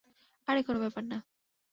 [0.47, 1.17] আরে কোন ব্যাপার না।